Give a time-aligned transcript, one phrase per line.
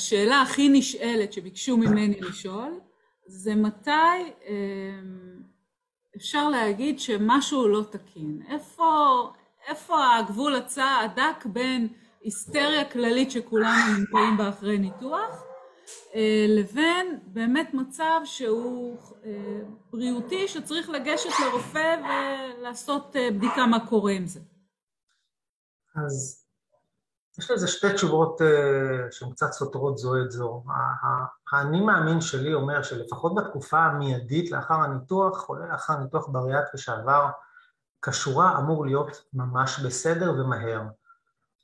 [0.00, 2.80] השאלה הכי נשאלת שביקשו ממני לשאול,
[3.26, 4.32] זה מתי
[6.16, 8.42] אפשר להגיד שמשהו לא תקין.
[8.48, 9.32] איפה,
[9.68, 11.88] איפה הגבול הצע הדק בין
[12.20, 15.44] היסטריה כללית שכולנו נמצאים בה אחרי ניתוח,
[16.48, 18.96] לבין באמת מצב שהוא
[19.92, 21.96] בריאותי שצריך לגשת לרופא
[22.58, 24.40] ולעשות בדיקה מה קורה עם זה.
[26.06, 26.46] אז
[27.40, 28.40] יש לזה שתי תשובות
[29.10, 30.62] שהן קצת סותרות זו את זו.
[31.52, 37.26] האני מאמין שלי אומר שלפחות בתקופה המיידית לאחר הניתוח, חולה לאחר ניתוח בריאטרי שעבר
[38.02, 40.82] כשורה אמור להיות ממש בסדר ומהר.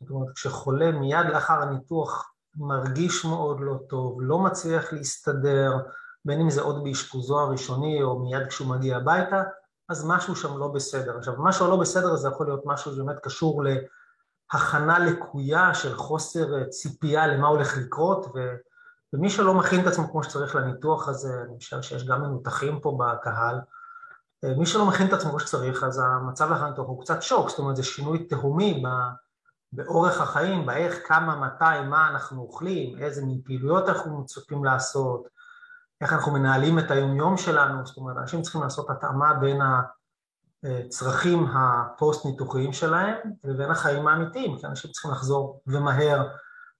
[0.01, 5.73] זאת אומרת, כשחולה מיד לאחר הניתוח מרגיש מאוד לא טוב, לא מצליח להסתדר,
[6.25, 9.43] בין אם זה עוד באשפוזו הראשוני או מיד כשהוא מגיע הביתה,
[9.89, 11.19] אז משהו שם לא בסדר.
[11.19, 13.65] עכשיו, משהו לא בסדר זה יכול להיות משהו שבאמת קשור
[14.55, 18.55] להכנה לקויה של חוסר ציפייה למה הולך לקרות, ו...
[19.13, 22.99] ומי שלא מכין את עצמו כמו שצריך לניתוח הזה, אני חושב שיש גם מנותחים פה
[23.01, 23.61] בקהל,
[24.59, 27.77] מי שלא מכין את עצמו כמו שצריך, אז המצב לאחר הוא קצת שוק, זאת אומרת
[27.77, 28.83] זה שינוי תהומי
[29.73, 35.29] באורך החיים, באיך, כמה, מתי, מה אנחנו אוכלים, איזה מין פעילויות אנחנו מצופים לעשות,
[36.01, 39.61] איך אנחנו מנהלים את היומיום שלנו, זאת אומרת, אנשים צריכים לעשות התאמה בין
[40.67, 46.29] הצרכים הפוסט-ניתוחיים שלהם לבין החיים האמיתיים, כי אנשים צריכים לחזור ומהר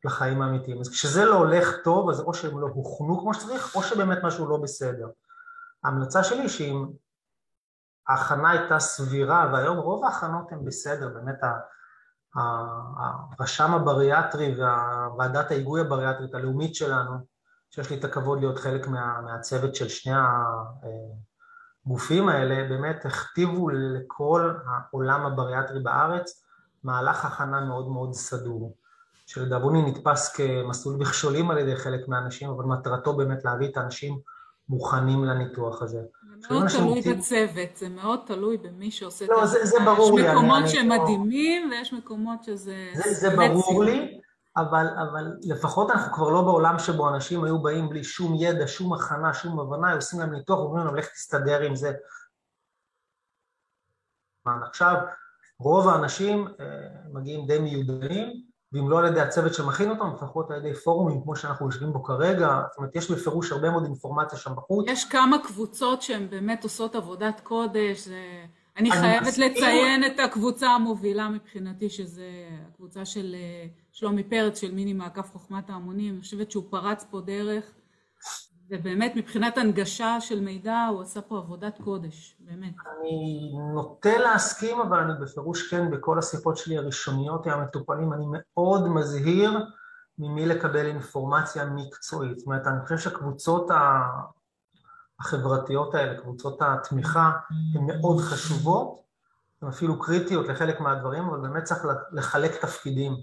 [0.05, 0.81] לחיים האמיתיים.
[0.81, 4.49] אז כשזה לא הולך טוב, אז או שהם לא הוכנו כמו שצריך, או שבאמת משהו
[4.49, 5.09] לא בסדר.
[5.85, 6.87] ההמלצה שלי שאם
[8.09, 11.39] ההכנה הייתה סבירה, והיום רוב ההכנות הן בסדר, באמת
[12.35, 17.19] הרשם הבריאטרי והוועדת ההיגוי הבריאטרית הלאומית שלנו,
[17.71, 20.15] שיש לי את הכבוד להיות חלק מה, מהצוות של שני
[21.87, 26.45] הגופים האלה, באמת הכתיבו לכל העולם הבריאטרי בארץ
[26.85, 28.75] מהלך הכנה מאוד מאוד סדור,
[29.27, 34.19] שלדאבוני נתפס כמסלול מכשולים על ידי חלק מהאנשים, אבל מטרתו באמת להביא את האנשים
[34.69, 36.01] מוכנים לניתוח הזה.
[36.41, 39.59] זה מאוד תלוי בצוות, זה מאוד תלוי במי שעושה את זה.
[39.59, 40.25] לא, זה ברור לי.
[40.25, 42.77] יש מקומות שהם מדהימים ויש מקומות שזה...
[42.95, 44.21] זה ברור לי,
[44.57, 49.35] אבל לפחות אנחנו כבר לא בעולם שבו אנשים היו באים בלי שום ידע, שום הכנה,
[49.35, 51.93] שום הבנה, עושים להם ניתוח, אומרים להם, לך תסתדר עם זה.
[54.47, 54.97] עכשיו,
[55.59, 56.49] רוב האנשים
[57.13, 61.37] מגיעים די מיודעים, ואם לא על ידי הצוות שמכין אותם, לפחות על ידי פורומים כמו
[61.37, 64.87] שאנחנו יושבים בו כרגע, זאת אומרת, יש בפירוש הרבה מאוד אינפורמציה שם בחוץ.
[64.89, 68.47] יש כמה קבוצות שהן באמת עושות עבודת קודש, זה...
[68.77, 72.31] אני חייבת לציין את הקבוצה המובילה מבחינתי, שזה
[72.69, 73.37] הקבוצה של
[73.93, 77.65] שלומי פרץ, של מיני מעקף חוכמת ההמונים, אני חושבת שהוא פרץ פה דרך,
[78.71, 82.75] ובאמת מבחינת הנגשה של מידע, הוא עשה פה עבודת קודש, באמת.
[83.01, 88.89] אני נוטה להסכים, אבל אני בפירוש כן, בכל השיחות שלי הראשוניות עם המטופלים, אני מאוד
[88.89, 89.67] מזהיר
[90.19, 92.39] ממי לקבל אינפורמציה מקצועית.
[92.39, 93.71] זאת אומרת, אני חושב שהקבוצות
[95.21, 97.33] החברתיות האלה, קבוצות התמיכה,
[97.75, 99.01] הן מאוד חשובות,
[99.63, 103.17] הן אפילו קריטיות לחלק מהדברים, אבל באמת צריך לחלק תפקידים.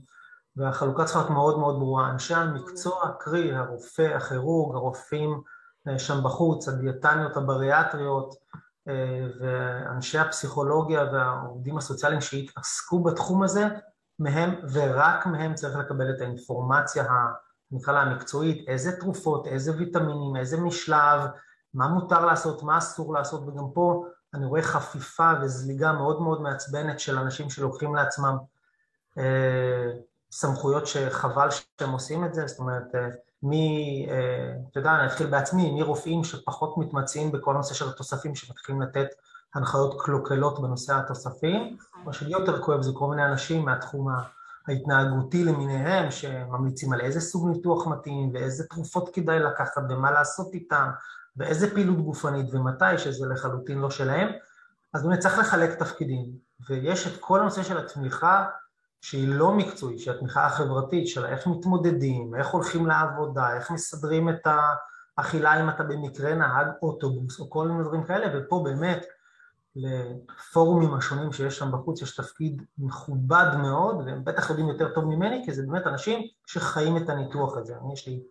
[0.56, 2.10] והחלוקה צריכה להיות מאוד מאוד ברורה.
[2.10, 5.42] אנשי המקצוע, קרי, הרופא, הכירורג, הרופאים
[5.98, 8.36] שם בחוץ, הדיאטניות הבריאטריות,
[9.40, 13.68] ואנשי הפסיכולוגיה והעובדים הסוציאליים שהתעסקו בתחום הזה,
[14.20, 17.06] מהם ורק מהם צריך לקבל את האינפורמציה,
[17.72, 21.22] נקרא לה המקצועית, איזה תרופות, איזה ויטמינים, איזה משלב,
[21.74, 27.00] מה מותר לעשות, מה אסור לעשות, וגם פה אני רואה חפיפה וזליגה מאוד מאוד מעצבנת
[27.00, 28.38] של אנשים שלוקחים לעצמם
[30.32, 32.96] סמכויות שחבל שהם עושים את זה, זאת אומרת,
[33.44, 34.08] מי,
[34.72, 39.08] אתה יודע, אני אתחיל בעצמי, מי רופאים שפחות מתמצאים בכל נושא של התוספים, שמתחילים לתת
[39.56, 44.08] הנחיות קלוקלות בנושא התוספים, מה שלי יותר כואב זה כל מיני אנשים מהתחום
[44.68, 50.90] ההתנהגותי למיניהם, שממליצים על איזה סוג ניתוח מתאים, ואיזה תרופות כדאי לקחת, ומה לעשות איתם,
[51.38, 54.30] ואיזה פעילות גופנית ומתי, שזה לחלוטין לא שלהם,
[54.94, 56.26] אז באמת צריך לחלק תפקידים,
[56.70, 58.46] ויש את כל הנושא של התמיכה,
[59.02, 64.48] שהיא לא מקצועית, שהיא התמיכה החברתית של איך מתמודדים, איך הולכים לעבודה, איך מסדרים את
[65.18, 69.06] האכילה אם אתה במקרה נהג אוטובוס או כל מיני דברים כאלה, ופה באמת
[69.76, 75.42] לפורומים השונים שיש שם בחוץ יש תפקיד מכובד מאוד, והם בטח יודעים יותר טוב ממני,
[75.46, 77.76] כי זה באמת אנשים שחיים את הניתוח הזה.
[77.82, 78.24] אני יש לי...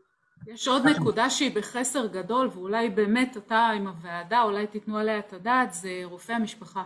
[0.46, 5.32] יש עוד נקודה שהיא בחסר גדול, ואולי באמת אתה עם הוועדה, אולי תיתנו עליה את
[5.32, 6.84] הדעת, זה רופאי המשפחה.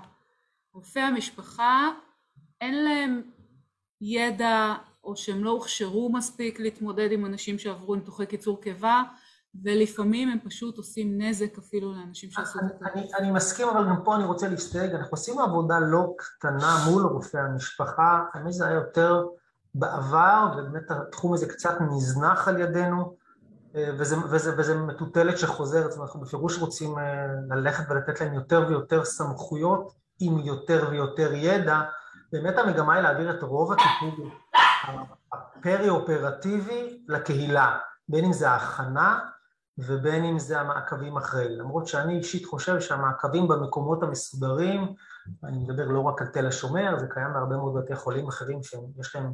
[0.74, 1.90] רופאי המשפחה,
[2.60, 3.22] אין להם
[4.00, 4.74] ידע
[5.04, 9.02] או שהם לא הוכשרו מספיק להתמודד עם אנשים שעברו ניתוחי קיצור קיבה
[9.64, 12.86] ולפעמים הם פשוט עושים נזק אפילו לאנשים שעשו את זה.
[12.94, 17.02] אני, אני מסכים, אבל גם פה אני רוצה להסתייג, אנחנו עושים עבודה לא קטנה מול
[17.02, 19.26] רופאי המשפחה, האמת זה היה יותר
[19.74, 23.16] בעבר, ובאמת התחום הזה קצת נזנח על ידינו,
[23.76, 26.94] וזה, וזה, וזה מטוטלת שחוזרת, זאת אומרת, אנחנו בפירוש רוצים
[27.48, 31.80] ללכת ולתת להם יותר ויותר סמכויות עם יותר ויותר ידע.
[32.32, 34.30] באמת המגמה היא להעביר את רוב הטיפול
[35.32, 37.78] הפרי-אופרטיבי לקהילה,
[38.08, 39.18] בין אם זה ההכנה
[39.78, 41.56] ובין אם זה המעקבים אחרי.
[41.56, 44.94] למרות שאני אישית חושב שהמעקבים במקומות המסודרים,
[45.44, 49.16] אני מדבר לא רק על תל השומר, זה קיים בהרבה מאוד בתי חולים אחרים שיש
[49.16, 49.32] להם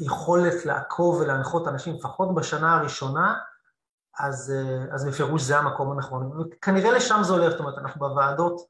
[0.00, 3.34] יכולת לעקוב ולהנחות אנשים לפחות בשנה הראשונה,
[4.18, 4.52] אז,
[4.92, 6.40] אז בפירוש זה המקום הנכון.
[6.40, 8.60] וכנראה לשם זה הולך, זאת אומרת, אנחנו בוועדות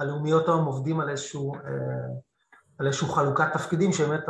[0.00, 1.52] הלאומיות היום עובדים על איזשהו,
[2.78, 4.24] על איזשהו חלוקת תפקידים, שבאמת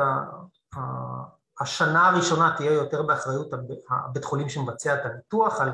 [1.60, 3.50] השנה הראשונה תהיה יותר באחריות
[3.90, 5.72] הבית חולים שמבצע את הניתוח, על,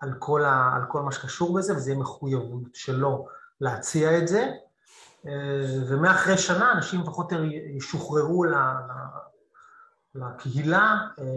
[0.00, 3.26] על, כל ה, על כל מה שקשור בזה, וזה יהיה מחויבות שלו
[3.60, 4.52] להציע את זה.
[5.88, 8.44] ומאחרי שנה אנשים פחות או יותר ישוחררו
[10.14, 10.96] לקהילה,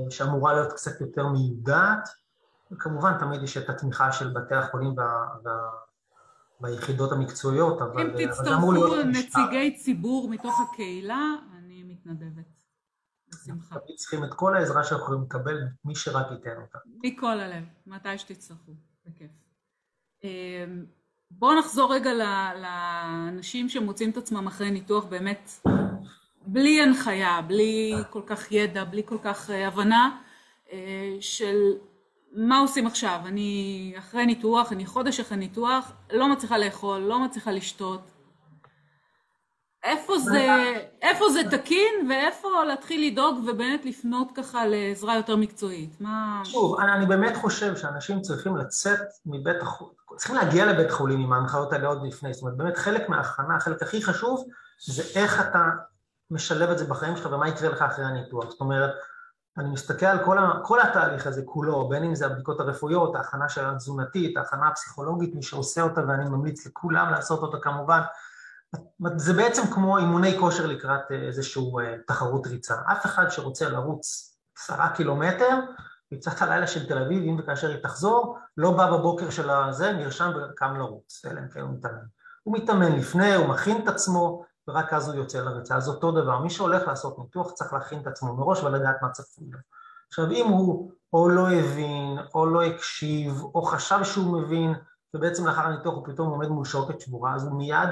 [0.09, 2.09] שאמורה להיות קצת יותר מיודעת,
[2.71, 4.95] וכמובן תמיד יש את התמיכה של בתי החולים.
[6.59, 8.19] ביחידות המקצועיות, אבל...
[8.19, 12.45] אם תצטרכו נציגי ציבור מתוך הקהילה, אני מתנדבת.
[13.29, 13.79] בשמחה.
[13.79, 16.79] תמיד צריכים את כל העזרה שאנחנו יכולים לקבל, מי שרק ייתן אותה.
[17.03, 18.71] מכל הלב, מתי שתצטרכו,
[19.05, 19.31] בכיף.
[20.23, 20.85] אמ,
[21.31, 22.11] בואו נחזור רגע
[22.53, 25.51] לאנשים שמוצאים את עצמם אחרי ניתוח באמת
[26.47, 30.17] בלי הנחיה, בלי כל כך ידע, בלי כל כך אה, הבנה
[30.71, 31.73] אה, של
[32.31, 33.19] מה עושים עכשיו.
[33.25, 38.01] אני אחרי ניתוח, אני חודש אחרי ניתוח, לא מצליחה לאכול, לא מצליחה לשתות,
[39.83, 40.47] איפה זה,
[41.01, 46.01] איפה זה תקין ואיפה להתחיל לדאוג ובאמת לפנות ככה לעזרה יותר מקצועית?
[46.01, 46.41] מה...
[46.43, 51.33] שוב, אני, אני באמת חושב שאנשים צריכים לצאת מבית החולים, צריכים להגיע לבית חולים עם
[51.33, 54.45] ההנחיות האלה עוד לפני, זאת אומרת, באמת חלק מההכנה, החלק הכי חשוב
[54.87, 55.59] זה איך אתה
[56.31, 58.49] משלב את זה בחיים שלך ומה יקרה לך אחרי הניתוח.
[58.49, 58.91] זאת אומרת,
[59.57, 63.49] אני מסתכל על כל, ה, כל התהליך הזה כולו, בין אם זה הבדיקות הרפואיות, ההכנה
[63.49, 68.01] של התזונתית, ההכנה הפסיכולוגית, מי שעושה אותה ואני ממליץ לכולם לעשות אותה כמובן,
[69.15, 72.75] זה בעצם כמו אימוני כושר לקראת אה, איזושהי אה, תחרות ריצה.
[72.91, 75.59] אף אחד שרוצה לרוץ עשרה קילומטר,
[76.11, 80.31] ריצת הלילה של תל אביב, אם וכאשר היא תחזור, לא בא בבוקר של הזה, נרשם
[80.35, 82.05] וקם לרוץ, אלא אם כן הוא מתאמן.
[82.43, 85.75] הוא מתאמן לפני, הוא מכין את עצמו, ורק אז הוא יוצא לריצה.
[85.75, 89.47] אז אותו דבר, מי שהולך לעשות ניתוח צריך להכין את עצמו מראש ולדעת מה צפוי
[89.51, 89.59] לו.
[90.07, 94.73] עכשיו, אם הוא או לא הבין, או לא הקשיב, או חשב שהוא מבין,
[95.13, 97.89] ובעצם לאחר הניתוח הוא פתאום עומד מול שוקת שבורה, אז הוא מיד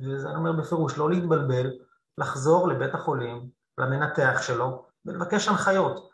[0.00, 1.70] וזה אני אומר בפירוש, לא להתבלבל,
[2.18, 3.48] לחזור לבית החולים,
[3.78, 6.10] למנתח שלו, ולבקש הנחיות.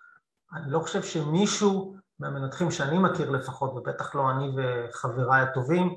[0.55, 5.97] אני לא חושב שמישהו מהמנתחים שאני מכיר לפחות, ובטח לא אני וחבריי הטובים,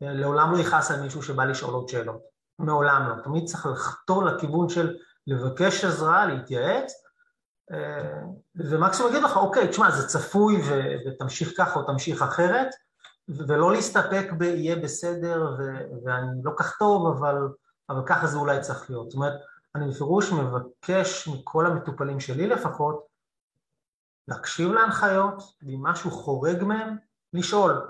[0.00, 2.31] לעולם לא יכעס על מישהו שבא לשאול עוד שאלות.
[2.58, 3.22] מעולם לא.
[3.22, 4.96] תמיד צריך לחתור לכיוון של
[5.26, 6.92] לבקש עזרה, להתייעץ,
[8.56, 10.62] ומקסימום יגיד לך, אוקיי, תשמע, זה צפוי
[11.06, 12.68] ותמשיך ככה או תמשיך אחרת,
[13.28, 15.56] ולא להסתפק ב"יהיה בסדר"
[16.04, 17.36] ואני לא כך טוב, אבל,
[17.90, 19.10] אבל ככה זה אולי צריך להיות.
[19.10, 19.32] זאת אומרת,
[19.74, 23.06] אני בפירוש מבקש מכל המטופלים שלי לפחות,
[24.28, 26.96] להקשיב להנחיות, ואם משהו חורג מהם,
[27.32, 27.86] לשאול.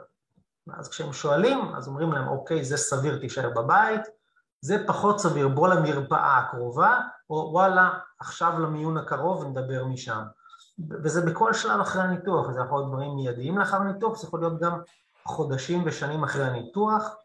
[0.67, 4.03] ואז כשהם שואלים, אז אומרים להם, אוקיי, זה סביר, תישאר בבית,
[4.64, 7.00] זה פחות סביר, בוא למרפאה הקרובה,
[7.31, 10.23] או וואלה, עכשיו למיון הקרוב ונדבר משם.
[10.91, 14.61] וזה בכל שלב אחרי הניתוח, זה יכול להיות דברים מיידיים לאחר הניתוח, זה יכול להיות
[14.61, 14.81] גם
[15.25, 17.16] חודשים ושנים אחרי הניתוח,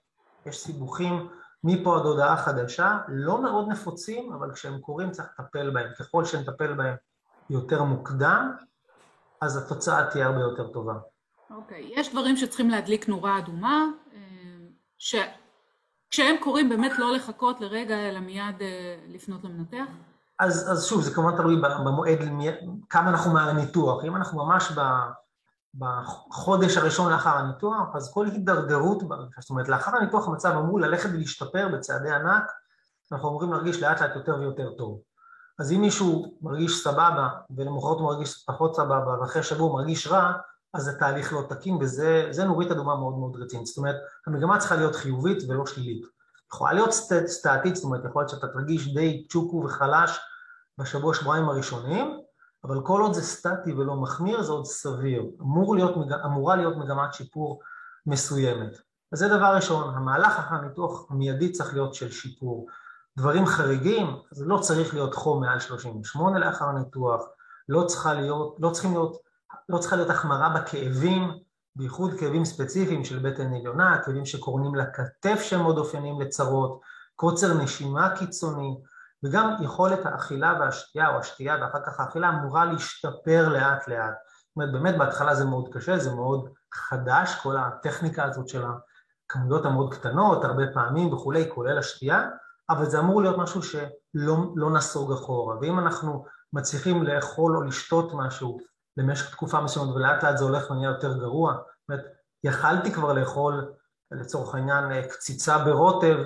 [0.45, 1.29] יש סיבוכים
[1.63, 5.89] מפה עד הודעה חדשה, לא מאוד נפוצים, אבל כשהם קורים צריך לטפל בהם.
[5.99, 6.95] ככל שנטפל בהם
[7.49, 8.51] יותר מוקדם,
[9.41, 10.93] אז התוצאה תהיה הרבה יותר טובה.
[11.49, 11.99] אוקיי, okay.
[11.99, 14.19] יש דברים שצריכים להדליק נורה אדומה, אה,
[16.11, 19.85] שכשהם קורים באמת לא לחכות לרגע, אלא מיד אה, לפנות למנתח?
[20.39, 22.19] אז, אז שוב, זה כמובן תלוי במועד,
[22.89, 24.05] כמה אנחנו מהניתוח.
[24.05, 24.81] אם אנחנו ממש ב...
[25.75, 29.03] בחודש הראשון לאחר הניתוח, אז כל הידרדרות,
[29.39, 32.51] זאת אומרת, לאחר הניתוח המצב אמור ללכת ולהשתפר בצעדי ענק,
[33.11, 34.99] אנחנו אמורים להרגיש לאט לאט יותר ויותר טוב.
[35.59, 40.33] אז אם מישהו מרגיש סבבה, ולמחרת הוא מרגיש פחות סבבה, ואחרי שבוע הוא מרגיש רע,
[40.73, 43.65] אז התהליך לא תקין, וזה נורית אדומה מאוד מאוד רצינית.
[43.65, 43.95] זאת אומרת,
[44.27, 46.05] המגמה צריכה להיות חיובית ולא שלילית.
[46.53, 50.19] יכולה להיות סט, סטטית, זאת אומרת, יכול להיות שאתה תרגיש די צ'וקו וחלש
[50.77, 52.19] בשבוע, שבועיים הראשונים,
[52.63, 55.23] אבל כל עוד זה סטטי ולא מחמיר, זה עוד סביר.
[55.41, 55.95] אמור להיות,
[56.25, 57.61] אמורה להיות מגמת שיפור
[58.05, 58.77] מסוימת.
[59.11, 62.67] אז זה דבר ראשון, המהלך אחר הניתוח המיידי צריך להיות של שיפור.
[63.17, 67.23] דברים חריגים, זה לא צריך להיות חום מעל 38 לאחר הניתוח,
[67.69, 69.17] לא להיות, לא צריכים להיות,
[69.69, 71.31] לא צריכה להיות החמרה בכאבים,
[71.75, 76.81] בייחוד כאבים ספציפיים של בטן עליונה, כאבים שקורנים לכתף שהם מאוד אופיינים לצרות,
[77.15, 78.77] קוצר נשימה קיצוני,
[79.23, 84.13] וגם יכולת האכילה והשתייה, או השתייה ואחר כך האכילה, אמורה להשתפר לאט לאט.
[84.47, 88.63] זאת אומרת, באמת בהתחלה זה מאוד קשה, זה מאוד חדש, כל הטכניקה הזאת של
[89.25, 92.29] הכמויות המאוד קטנות, הרבה פעמים וכולי, כולל השתייה,
[92.69, 95.57] אבל זה אמור להיות משהו שלא לא נסוג אחורה.
[95.61, 98.57] ואם אנחנו מצליחים לאכול או לשתות משהו
[98.97, 102.05] במשך תקופה מסוימת ולאט לאט זה הולך ונהיה יותר גרוע, זאת אומרת,
[102.43, 103.73] יכלתי כבר לאכול
[104.11, 106.17] לצורך העניין קציצה ברוטב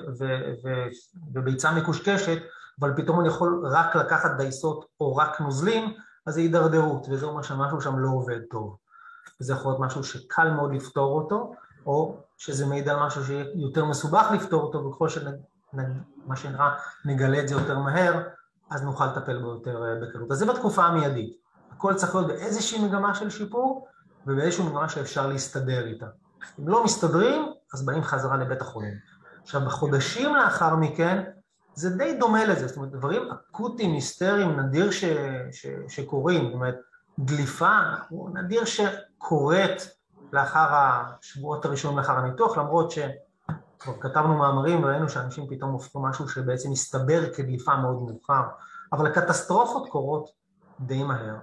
[1.33, 2.41] וביצה מקושקשת,
[2.79, 5.93] אבל פתאום אני יכול רק לקחת דייסות או רק נוזלים,
[6.25, 8.77] אז זה הידרדרות, וזה אומר שמשהו שם לא עובד טוב.
[9.41, 11.53] וזה יכול להיות משהו שקל מאוד לפתור אותו,
[11.85, 16.75] או שזה מעיד על משהו שיותר מסובך לפתור אותו, וככל שמה שנראה
[17.05, 18.21] נגלה את זה יותר מהר,
[18.69, 20.31] אז נוכל לטפל בו יותר אה, בקלות.
[20.31, 21.40] אז זה בתקופה המיידית.
[21.71, 23.87] הכל צריך להיות באיזושהי מגמה של שיפור,
[24.27, 26.05] ובאיזושהי מגמה שאפשר להסתדר איתה.
[26.59, 28.93] אם לא מסתדרים, אז באים חזרה לבית החולים.
[29.41, 31.23] עכשיו, בחודשים לאחר מכן,
[31.73, 35.05] זה די דומה לזה, זאת אומרת, דברים אקוטיים, היסטריים, נדיר ש,
[35.51, 36.75] ש, שקורים, זאת אומרת,
[37.19, 37.79] דליפה,
[38.33, 39.89] נדיר שקורית
[40.33, 46.71] לאחר השבועות הראשונים לאחר הניתוח, למרות שכבר כתבנו מאמרים וראינו שאנשים פתאום הופכו משהו שבעצם
[46.71, 48.43] הסתבר כדליפה מאוד מאוחר,
[48.93, 50.29] אבל הקטסטרופות קורות
[50.79, 51.35] די מהר.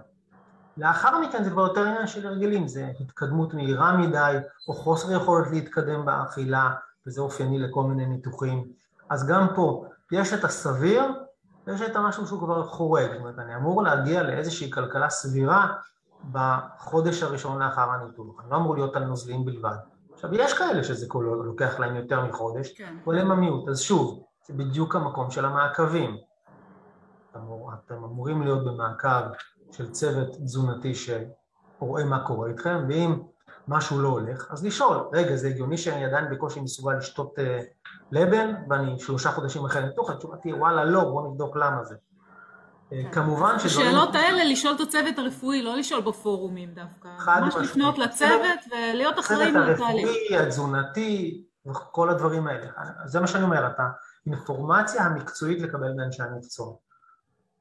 [0.78, 4.36] לאחר מכן זה כבר יותר עניין של הרגלים, זה התקדמות מהירה מדי,
[4.68, 6.70] או חוסר יכולת להתקדם באכילה,
[7.06, 8.64] וזה אופייני לכל מיני ניתוחים.
[9.10, 11.02] אז גם פה, יש את הסביר,
[11.66, 15.66] ויש את המשהו שהוא כבר חורג, זאת אומרת, אני אמור להגיע לאיזושהי כלכלה סבירה
[16.32, 19.76] בחודש הראשון לאחר הניתוח, אני לא אמור להיות על נוזלים בלבד.
[20.14, 22.96] עכשיו, יש כאלה שזה כולו, לוקח להם יותר מחודש, כן.
[23.04, 26.16] כולל המיעוט, אז שוב, זה בדיוק המקום של המעקבים.
[27.30, 29.08] אתם אמורים להיות במעקב
[29.72, 33.18] של צוות תזונתי שרואה מה קורה איתכם, ואם
[33.68, 37.42] משהו לא הולך, אז לשאול, רגע, זה הגיוני שאני עדיין בקושי מסוגל לשתות uh,
[38.12, 41.94] לבן, ואני שלושה חודשים אחרי ניתוח, התשובה תהיה וואלה לא, בוא נבדוק למה זה.
[42.92, 43.10] אה, כן.
[43.12, 43.88] כמובן שדברים...
[43.88, 47.08] השאלות האלה, לשאול את הצוות הרפואי, לא לשאול בפורומים דווקא.
[47.18, 49.70] חד ממש לפנות לצוות ולהיות אחראים לתהליך.
[49.70, 52.66] הצוות הרפואי, התזונתי, וכל הדברים האלה.
[53.04, 53.88] זה מה שאני אומר, אתה,
[54.26, 56.74] אינפורמציה המקצועית לקבל מאנשי המקצוע.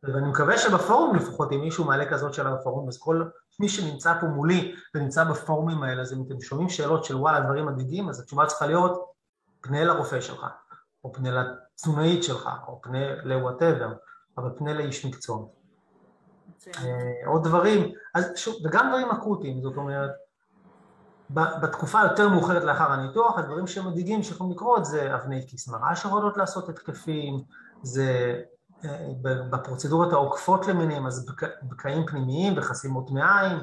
[0.03, 3.23] ואני מקווה שבפורום לפחות, אם מישהו מעלה כזאת שאלה בפורום, אז כל
[3.59, 7.65] מי שנמצא פה מולי ונמצא בפורומים האלה, אז אם אתם שומעים שאלות של וואלה, דברים
[7.65, 9.05] מדאיגים, אז התשובה צריכה להיות,
[9.61, 10.45] פנה לרופא שלך,
[11.03, 13.89] או פנה לתזונאית שלך, או פנה ל-whatever,
[14.37, 15.45] אבל פנה לאיש מקצוע.
[16.67, 20.11] אה, עוד דברים, אז שוב, וגם דברים אקוטיים, זאת אומרת,
[21.29, 26.69] בתקופה יותר מאוחרת לאחר הניתוח, הדברים שמדאיגים שיכולים לקרות זה אבני כיס מרה שיכולות לעשות
[26.69, 27.39] התקפים,
[27.83, 28.41] זה
[29.21, 31.25] בפרוצדורות העוקפות למיניהם, אז
[31.63, 33.57] בקעים פנימיים וחסימות מעיים,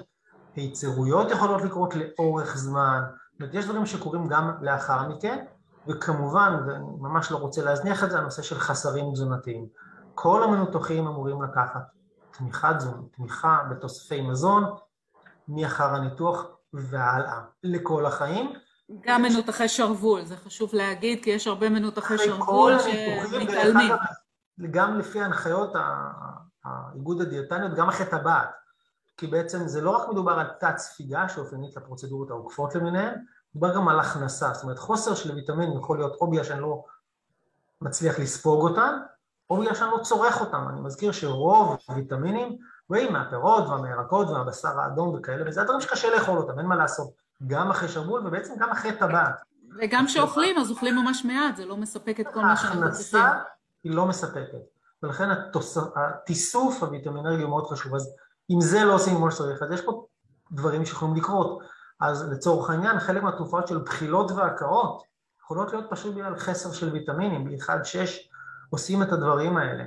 [0.56, 3.02] היצרויות יכולות לקרות לאורך זמן,
[3.32, 5.44] זאת אומרת, יש דברים שקורים גם לאחר מכן,
[5.88, 9.66] וכמובן, ואני ממש לא רוצה להזניח את זה, הנושא של חסרים תזונתיים.
[10.14, 11.82] כל המנותחים אמורים לקחת
[12.30, 14.64] תמיכה תזונית, תמיכה בתוספי מזון,
[15.48, 18.52] מאחר הניתוח והלאה, לכל החיים.
[19.00, 23.92] גם מנותחי שרוול, זה חשוב להגיד, כי יש הרבה מנותחי שרוול שמתעלמים.
[24.70, 25.72] גם לפי הנחיות
[26.64, 28.48] האיגוד הדיאטניות, גם אחרי טבעת.
[29.16, 33.14] כי בעצם זה לא רק מדובר על תת ספיגה שאופיינית לפרוצדורות העוקפות למיניהן,
[33.54, 36.84] מדובר גם על הכנסה, זאת אומרת חוסר של ויטמין יכול להיות או בגלל שאני לא
[37.80, 38.98] מצליח לספוג אותם,
[39.50, 40.68] או בגלל שאני לא צורך אותם.
[40.68, 42.58] אני מזכיר שרוב הוויטמינים
[42.90, 47.10] באים מהפירות והמירקות והבשר האדום וכאלה, וזה הדברים שקשה לאכול אותם, אין מה לעשות.
[47.46, 49.40] גם אחרי שרוול ובעצם גם אחרי טבעת.
[49.78, 53.20] וגם כשאוכלים, אז אוכלים ממש מעט, זה לא מספק את כל מה שאנחנו צריכים.
[53.20, 53.53] ההכנסה
[53.84, 54.58] היא לא מספקת,
[55.02, 55.28] ולכן
[55.96, 57.94] התיסוף הוויטמינרגי הוא מאוד חשוב.
[57.94, 58.14] אז
[58.50, 60.06] אם זה לא עושים כמו שצריך, אז יש פה
[60.52, 61.58] דברים שיכולים לקרות.
[62.00, 65.02] אז לצורך העניין, חלק מהתופעות של בחילות והקאות
[65.40, 67.70] יכולות להיות פשוט בגלל חסר של ויטמינים, ב-1-6
[68.70, 69.84] עושים את הדברים האלה.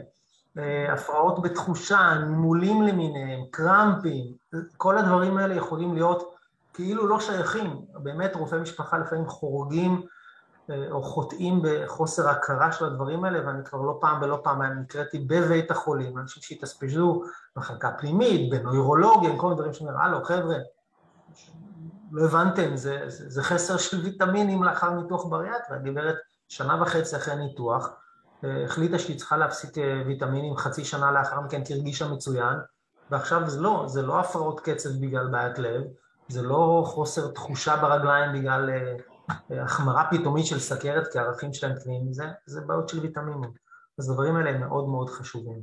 [0.57, 4.33] אה, הפרעות בתחושה, נימולים למיניהם, קרמפים,
[4.77, 6.35] כל הדברים האלה יכולים להיות
[6.73, 7.81] כאילו לא שייכים.
[7.93, 10.01] באמת רופאי משפחה לפעמים חורגים
[10.91, 15.71] או חוטאים בחוסר הכרה של הדברים האלה, ואני כבר לא פעם ולא פעם נקראתי בבית
[15.71, 17.21] החולים, אנשים שהתאספזו
[17.55, 20.55] במחלקה פנימית, בנוירולוגיה, כל מיני דברים שאומרים, הלו חבר'ה,
[22.11, 26.15] לא הבנתם, זה, זה, זה חסר של ויטמינים לאחר ניתוח בריאטריה, הגברת
[26.49, 27.89] שנה וחצי אחרי הניתוח,
[28.43, 32.55] אה, החליטה שהיא צריכה להפסיק אה, ויטמינים חצי שנה לאחר מכן כי הרגישה מצוין,
[33.11, 35.81] ועכשיו זה לא, זה לא הפרעות קצב בגלל בעיית לב,
[36.27, 38.93] זה לא חוסר תחושה ברגליים בגלל אה,
[39.49, 43.51] החמרה פתאומית של סכרת כי הערכים שלהם קטנים, זה, זה בעיות של ויטמינים.
[43.97, 45.61] אז הדברים האלה הם מאוד מאוד חשובים.